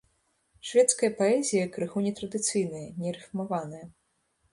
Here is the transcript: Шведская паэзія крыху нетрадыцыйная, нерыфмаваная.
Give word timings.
Шведская 0.67 1.09
паэзія 1.19 1.65
крыху 1.75 2.03
нетрадыцыйная, 2.05 2.87
нерыфмаваная. 3.05 3.83